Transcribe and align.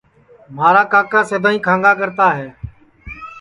مھارا 0.55 0.83
کاکا 0.91 1.21
سدائیں 1.31 1.63
کھانٚگا 1.65 1.91
کرا 1.99 2.29
ہے 2.39 2.47